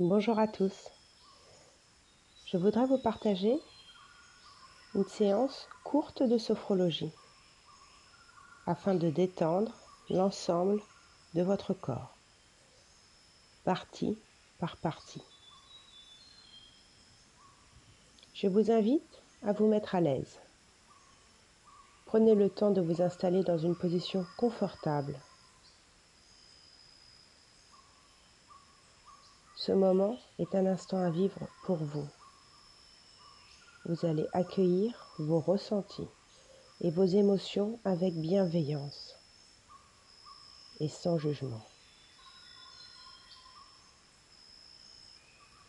Bonjour 0.00 0.38
à 0.38 0.46
tous. 0.46 0.92
Je 2.46 2.56
voudrais 2.56 2.86
vous 2.86 2.98
partager 2.98 3.58
une 4.94 5.08
séance 5.08 5.68
courte 5.82 6.22
de 6.22 6.38
sophrologie 6.38 7.10
afin 8.64 8.94
de 8.94 9.10
détendre 9.10 9.72
l'ensemble 10.08 10.80
de 11.34 11.42
votre 11.42 11.74
corps, 11.74 12.14
partie 13.64 14.16
par 14.60 14.76
partie. 14.76 15.24
Je 18.34 18.46
vous 18.46 18.70
invite 18.70 19.20
à 19.42 19.52
vous 19.52 19.66
mettre 19.66 19.96
à 19.96 20.00
l'aise. 20.00 20.38
Prenez 22.06 22.36
le 22.36 22.48
temps 22.48 22.70
de 22.70 22.80
vous 22.80 23.02
installer 23.02 23.42
dans 23.42 23.58
une 23.58 23.74
position 23.74 24.24
confortable 24.36 25.18
Ce 29.68 29.74
moment 29.74 30.16
est 30.38 30.54
un 30.54 30.64
instant 30.64 30.96
à 30.96 31.10
vivre 31.10 31.46
pour 31.64 31.76
vous. 31.76 32.08
Vous 33.84 34.06
allez 34.06 34.26
accueillir 34.32 35.12
vos 35.18 35.40
ressentis 35.40 36.08
et 36.80 36.90
vos 36.90 37.04
émotions 37.04 37.78
avec 37.84 38.14
bienveillance 38.14 39.18
et 40.80 40.88
sans 40.88 41.18
jugement. 41.18 41.60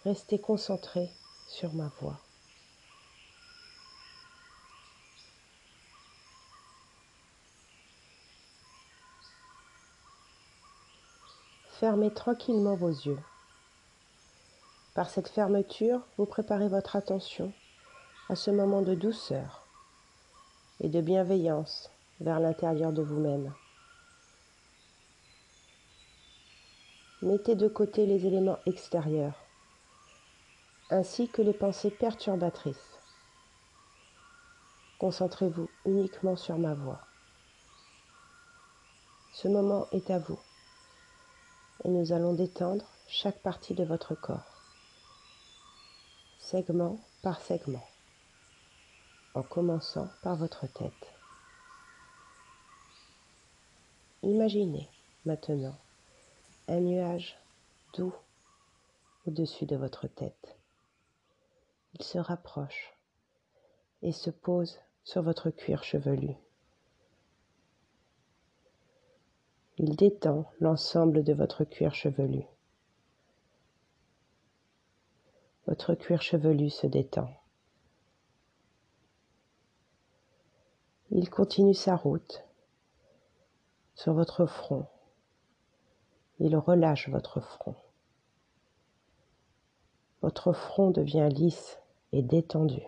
Restez 0.05 0.39
concentré 0.39 1.11
sur 1.49 1.73
ma 1.73 1.91
voix. 1.99 2.21
Fermez 11.81 12.13
tranquillement 12.13 12.75
vos 12.77 12.87
yeux. 12.87 13.19
Par 14.99 15.09
cette 15.09 15.29
fermeture, 15.29 16.01
vous 16.17 16.25
préparez 16.25 16.67
votre 16.67 16.97
attention 16.97 17.53
à 18.27 18.35
ce 18.35 18.51
moment 18.51 18.81
de 18.81 18.95
douceur 18.95 19.65
et 20.81 20.89
de 20.89 20.99
bienveillance 20.99 21.89
vers 22.19 22.41
l'intérieur 22.41 22.91
de 22.91 23.01
vous-même. 23.01 23.53
Mettez 27.21 27.55
de 27.55 27.69
côté 27.69 28.05
les 28.05 28.27
éléments 28.27 28.59
extérieurs 28.65 29.39
ainsi 30.89 31.29
que 31.29 31.41
les 31.41 31.53
pensées 31.53 31.91
perturbatrices. 31.91 32.99
Concentrez-vous 34.99 35.69
uniquement 35.85 36.35
sur 36.35 36.57
ma 36.57 36.73
voix. 36.73 36.99
Ce 39.31 39.47
moment 39.47 39.87
est 39.93 40.11
à 40.11 40.19
vous 40.19 40.39
et 41.85 41.87
nous 41.87 42.11
allons 42.11 42.33
détendre 42.33 42.83
chaque 43.07 43.39
partie 43.39 43.75
de 43.75 43.85
votre 43.85 44.13
corps 44.13 44.48
segment 46.49 46.97
par 47.21 47.41
segment, 47.41 47.87
en 49.35 49.43
commençant 49.43 50.09
par 50.23 50.35
votre 50.35 50.65
tête. 50.65 51.13
Imaginez 54.23 54.89
maintenant 55.25 55.77
un 56.67 56.79
nuage 56.79 57.37
doux 57.93 58.15
au-dessus 59.27 59.67
de 59.67 59.75
votre 59.75 60.07
tête. 60.07 60.57
Il 61.93 62.03
se 62.03 62.17
rapproche 62.17 62.95
et 64.01 64.11
se 64.11 64.31
pose 64.31 64.79
sur 65.03 65.21
votre 65.21 65.51
cuir 65.51 65.83
chevelu. 65.83 66.33
Il 69.77 69.95
détend 69.95 70.51
l'ensemble 70.59 71.23
de 71.23 71.33
votre 71.33 71.63
cuir 71.63 71.93
chevelu. 71.93 72.43
Votre 75.79 75.95
cuir 75.95 76.21
chevelu 76.21 76.69
se 76.69 76.87
détend. 76.87 77.29
Il 81.09 81.29
continue 81.29 81.73
sa 81.73 81.95
route 81.95 82.43
sur 83.95 84.13
votre 84.13 84.45
front. 84.45 84.87
Il 86.39 86.57
relâche 86.57 87.07
votre 87.07 87.39
front. 87.39 87.77
Votre 90.21 90.51
front 90.51 90.91
devient 90.91 91.29
lisse 91.31 91.79
et 92.11 92.23
détendu, 92.23 92.83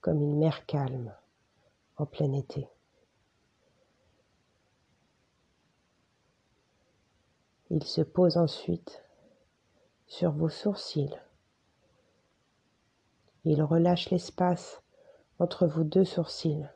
comme 0.00 0.22
une 0.22 0.38
mer 0.38 0.64
calme 0.64 1.14
en 1.98 2.06
plein 2.06 2.32
été. 2.32 2.66
Il 7.68 7.84
se 7.84 8.00
pose 8.00 8.38
ensuite 8.38 9.03
sur 10.16 10.30
vos 10.30 10.48
sourcils. 10.48 11.20
Il 13.44 13.60
relâche 13.64 14.10
l'espace 14.10 14.80
entre 15.40 15.66
vos 15.66 15.82
deux 15.82 16.04
sourcils. 16.04 16.68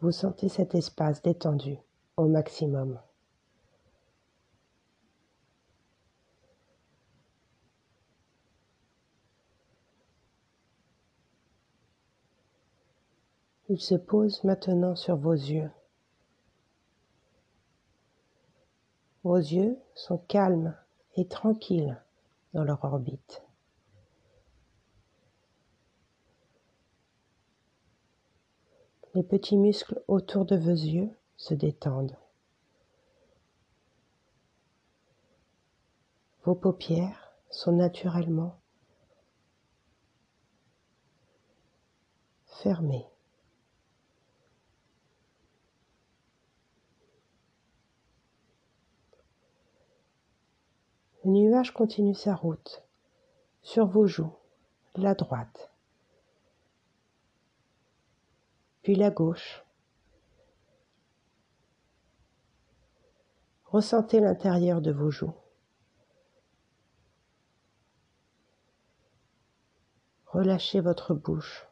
Vous 0.00 0.12
sentez 0.12 0.48
cet 0.48 0.76
espace 0.76 1.20
détendu 1.20 1.78
au 2.16 2.28
maximum. 2.28 3.00
Il 13.68 13.80
se 13.80 13.96
pose 13.96 14.44
maintenant 14.44 14.94
sur 14.94 15.16
vos 15.16 15.32
yeux. 15.32 15.72
Vos 19.24 19.36
yeux 19.38 19.78
sont 19.94 20.18
calmes 20.18 20.76
et 21.16 21.26
tranquilles 21.26 21.98
dans 22.52 22.62
leur 22.62 22.84
orbite. 22.84 23.42
Les 29.14 29.22
petits 29.22 29.56
muscles 29.56 30.02
autour 30.08 30.44
de 30.44 30.56
vos 30.56 30.70
yeux 30.70 31.10
se 31.38 31.54
détendent. 31.54 32.18
Vos 36.42 36.54
paupières 36.54 37.32
sont 37.48 37.72
naturellement 37.72 38.58
fermées. 42.44 43.06
Le 51.23 51.23
nuage 51.34 51.72
continue 51.72 52.14
sa 52.14 52.34
route 52.34 52.82
sur 53.62 53.86
vos 53.86 54.06
joues, 54.06 54.32
la 54.94 55.14
droite, 55.14 55.70
puis 58.82 58.94
la 58.94 59.10
gauche. 59.10 59.64
Ressentez 63.66 64.20
l'intérieur 64.20 64.80
de 64.80 64.92
vos 64.92 65.10
joues. 65.10 65.34
Relâchez 70.26 70.80
votre 70.80 71.14
bouche. 71.14 71.66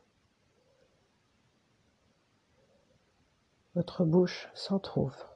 Votre 3.75 4.05
bouche 4.05 4.49
s'entr'ouvre. 4.55 5.32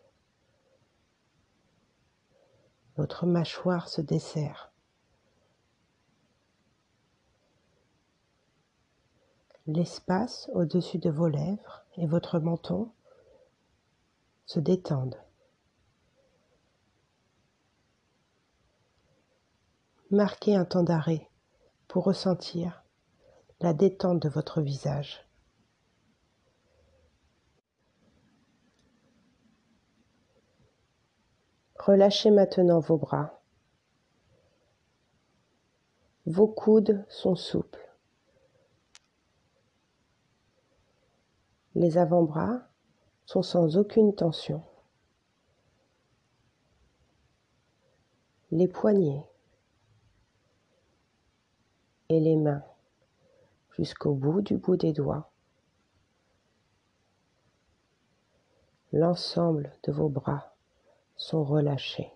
Votre 2.97 3.27
mâchoire 3.27 3.89
se 3.89 4.01
desserre. 4.01 4.73
L'espace 9.67 10.49
au-dessus 10.55 10.99
de 10.99 11.11
vos 11.11 11.29
lèvres 11.29 11.85
et 11.97 12.07
votre 12.07 12.39
menton 12.39 12.91
se 14.47 14.61
détendent. 14.61 15.21
Marquez 20.11 20.55
un 20.55 20.65
temps 20.65 20.85
d'arrêt 20.85 21.29
pour 21.89 22.05
ressentir 22.05 22.85
la 23.61 23.75
détente 23.75 24.23
de 24.23 24.29
votre 24.29 24.61
visage. 24.63 25.26
Relâchez 31.87 32.33
maintenant 32.33 32.81
vos 32.81 32.97
bras. 32.97 33.41
Vos 36.27 36.49
coudes 36.49 37.07
sont 37.09 37.37
souples. 37.37 37.89
Les 41.77 41.97
avant-bras 41.97 42.67
sont 43.25 43.45
sans 43.45 43.77
aucune 43.77 44.17
tension. 44.17 44.65
Les 48.51 48.67
poignets 48.67 49.25
et 52.09 52.19
les 52.19 52.35
mains 52.35 52.65
jusqu'au 53.71 54.13
bout 54.13 54.43
du 54.43 54.57
bout 54.57 54.77
des 54.77 54.93
doigts. 54.93 55.31
L'ensemble 58.91 59.73
de 59.85 59.93
vos 59.93 60.09
bras 60.09 60.56
sont 61.17 61.45
relâchés. 61.45 62.13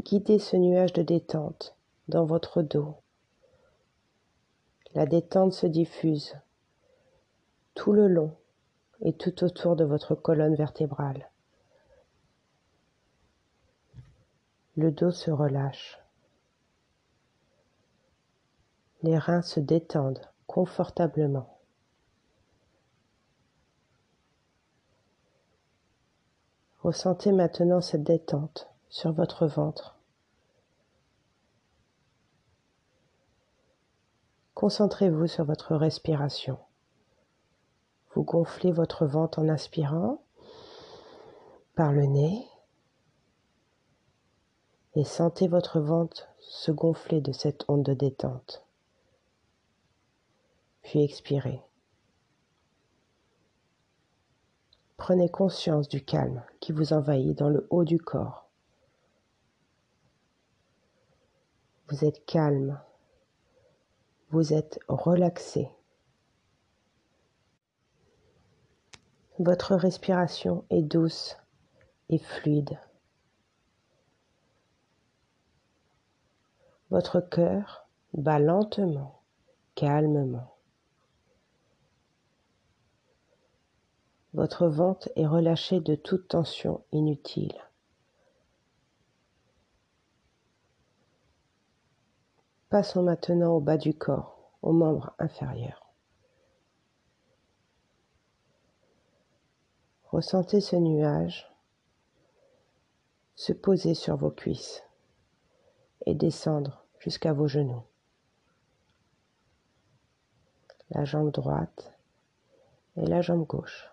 Guidez 0.00 0.38
ce 0.38 0.56
nuage 0.56 0.92
de 0.92 1.02
détente 1.02 1.76
dans 2.08 2.24
votre 2.24 2.62
dos. 2.62 2.96
La 4.94 5.06
détente 5.06 5.52
se 5.52 5.66
diffuse 5.66 6.36
tout 7.74 7.92
le 7.92 8.08
long 8.08 8.36
et 9.00 9.12
tout 9.12 9.44
autour 9.44 9.76
de 9.76 9.84
votre 9.84 10.14
colonne 10.14 10.54
vertébrale. 10.54 11.30
Le 14.76 14.90
dos 14.90 15.10
se 15.10 15.30
relâche. 15.30 15.98
Les 19.02 19.18
reins 19.18 19.42
se 19.42 19.60
détendent 19.60 20.26
confortablement. 20.46 21.57
Ressentez 26.88 27.32
maintenant 27.32 27.82
cette 27.82 28.04
détente 28.04 28.66
sur 28.88 29.12
votre 29.12 29.46
ventre. 29.46 29.98
Concentrez-vous 34.54 35.26
sur 35.26 35.44
votre 35.44 35.76
respiration. 35.76 36.58
Vous 38.14 38.22
gonflez 38.22 38.72
votre 38.72 39.04
ventre 39.04 39.38
en 39.38 39.50
inspirant 39.50 40.22
par 41.74 41.92
le 41.92 42.06
nez 42.06 42.48
et 44.94 45.04
sentez 45.04 45.46
votre 45.46 45.80
ventre 45.80 46.26
se 46.40 46.70
gonfler 46.70 47.20
de 47.20 47.32
cette 47.32 47.66
onde 47.68 47.82
de 47.82 47.92
détente. 47.92 48.64
Puis 50.84 51.02
expirez. 51.02 51.60
Prenez 54.98 55.30
conscience 55.30 55.88
du 55.88 56.04
calme 56.04 56.44
qui 56.60 56.72
vous 56.72 56.92
envahit 56.92 57.38
dans 57.38 57.48
le 57.48 57.66
haut 57.70 57.84
du 57.84 57.98
corps. 57.98 58.50
Vous 61.88 62.04
êtes 62.04 62.26
calme. 62.26 62.78
Vous 64.30 64.52
êtes 64.52 64.80
relaxé. 64.88 65.70
Votre 69.38 69.76
respiration 69.76 70.64
est 70.68 70.82
douce 70.82 71.36
et 72.10 72.18
fluide. 72.18 72.78
Votre 76.90 77.20
cœur 77.20 77.86
bat 78.14 78.40
lentement, 78.40 79.22
calmement. 79.76 80.57
Votre 84.34 84.66
ventre 84.66 85.10
est 85.16 85.26
relâché 85.26 85.80
de 85.80 85.94
toute 85.94 86.28
tension 86.28 86.84
inutile. 86.92 87.56
Passons 92.68 93.02
maintenant 93.02 93.52
au 93.52 93.60
bas 93.60 93.78
du 93.78 93.94
corps, 93.94 94.52
aux 94.60 94.72
membres 94.72 95.14
inférieurs. 95.18 95.86
Ressentez 100.10 100.60
ce 100.60 100.76
nuage 100.76 101.50
se 103.34 103.52
poser 103.52 103.94
sur 103.94 104.16
vos 104.16 104.30
cuisses 104.30 104.82
et 106.06 106.14
descendre 106.14 106.84
jusqu'à 106.98 107.32
vos 107.32 107.46
genoux. 107.46 107.84
La 110.90 111.04
jambe 111.04 111.30
droite 111.30 111.92
et 112.96 113.06
la 113.06 113.22
jambe 113.22 113.46
gauche. 113.46 113.90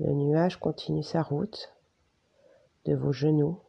Le 0.00 0.12
nuage 0.12 0.58
continue 0.58 1.02
sa 1.02 1.22
route 1.22 1.72
de 2.86 2.94
vos 2.94 3.12
genoux 3.12 3.60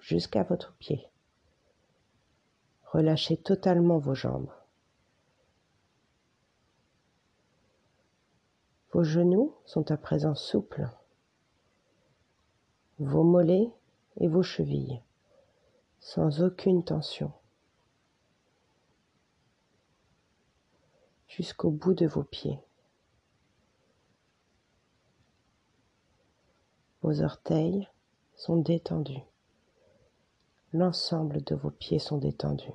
jusqu'à 0.00 0.42
votre 0.42 0.74
pied. 0.78 1.08
Relâchez 2.86 3.36
totalement 3.36 3.98
vos 3.98 4.14
jambes. 4.14 4.50
Vos 8.92 9.04
genoux 9.04 9.54
sont 9.64 9.90
à 9.90 9.96
présent 9.96 10.34
souples 10.34 10.88
vos 12.98 13.24
mollets 13.24 13.70
et 14.20 14.28
vos 14.28 14.42
chevilles, 14.42 15.02
sans 16.00 16.42
aucune 16.42 16.82
tension, 16.82 17.32
jusqu'au 21.28 21.70
bout 21.70 21.94
de 21.94 22.06
vos 22.06 22.24
pieds. 22.24 22.65
Vos 27.06 27.22
orteils 27.22 27.88
sont 28.34 28.56
détendus. 28.56 29.22
L'ensemble 30.72 31.40
de 31.44 31.54
vos 31.54 31.70
pieds 31.70 32.00
sont 32.00 32.18
détendus. 32.18 32.74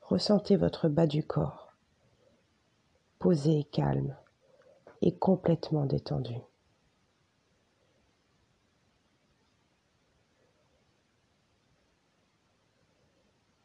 Ressentez 0.00 0.56
votre 0.56 0.88
bas 0.88 1.06
du 1.06 1.22
corps, 1.22 1.76
posé 3.20 3.60
et 3.60 3.64
calme 3.66 4.16
est 5.00 5.16
complètement 5.16 5.86
détendu. 5.86 6.34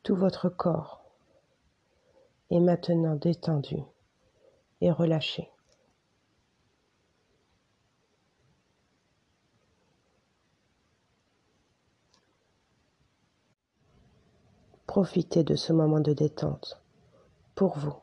Tout 0.04 0.16
votre 0.16 0.50
corps 0.50 1.04
est 2.52 2.60
maintenant 2.60 3.16
détendu 3.16 3.78
et 4.84 4.92
relâché. 4.92 5.50
Profitez 14.86 15.44
de 15.44 15.56
ce 15.56 15.72
moment 15.72 16.02
de 16.02 16.14
détente 16.14 16.84
pour 17.56 17.78
vous. 17.80 17.96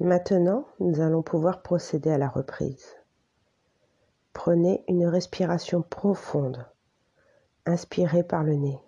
Maintenant, 0.00 0.66
nous 0.80 1.00
allons 1.00 1.22
pouvoir 1.22 1.62
procéder 1.62 2.10
à 2.10 2.18
la 2.18 2.28
reprise. 2.28 3.05
Prenez 4.46 4.84
une 4.86 5.08
respiration 5.08 5.82
profonde. 5.82 6.64
Inspirez 7.64 8.22
par 8.22 8.44
le 8.44 8.54
nez. 8.54 8.80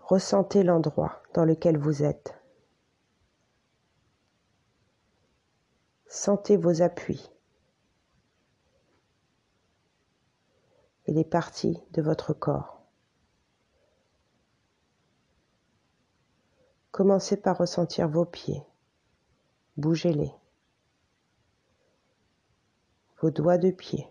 Ressentez 0.00 0.64
l'endroit 0.64 1.22
dans 1.32 1.44
lequel 1.44 1.78
vous 1.78 2.02
êtes. 2.02 2.34
Sentez 6.08 6.56
vos 6.56 6.82
appuis 6.82 7.30
et 11.06 11.12
les 11.12 11.24
parties 11.24 11.80
de 11.92 12.02
votre 12.02 12.32
corps. 12.32 12.82
Commencez 16.90 17.36
par 17.36 17.58
ressentir 17.58 18.08
vos 18.08 18.24
pieds. 18.24 18.64
Bougez-les. 19.76 20.34
Doigts 23.30 23.58
de 23.58 23.70
pied. 23.70 24.08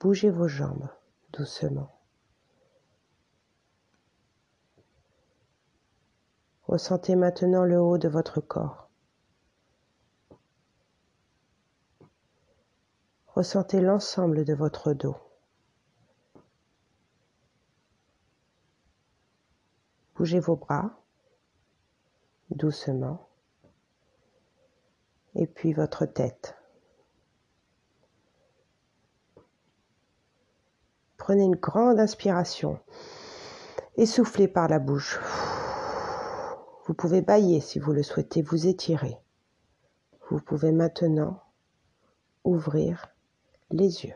Bougez 0.00 0.30
vos 0.30 0.48
jambes 0.48 0.88
doucement. 1.32 1.90
Ressentez 6.66 7.16
maintenant 7.16 7.64
le 7.64 7.78
haut 7.80 7.98
de 7.98 8.08
votre 8.08 8.40
corps. 8.40 8.88
Ressentez 13.28 13.80
l'ensemble 13.80 14.44
de 14.44 14.54
votre 14.54 14.92
dos. 14.92 15.16
Bougez 20.14 20.40
vos 20.40 20.56
bras 20.56 20.90
doucement 22.50 23.28
et 25.34 25.46
puis 25.46 25.72
votre 25.72 26.06
tête. 26.06 26.56
Prenez 31.16 31.44
une 31.44 31.56
grande 31.56 31.98
inspiration 31.98 32.78
et 33.96 34.06
soufflez 34.06 34.48
par 34.48 34.68
la 34.68 34.78
bouche. 34.78 35.18
Vous 36.86 36.94
pouvez 36.94 37.22
bailler 37.22 37.60
si 37.60 37.78
vous 37.78 37.92
le 37.92 38.02
souhaitez, 38.02 38.42
vous 38.42 38.66
étirer. 38.66 39.16
Vous 40.28 40.40
pouvez 40.40 40.70
maintenant 40.70 41.42
ouvrir 42.44 43.06
les 43.70 44.04
yeux. 44.04 44.14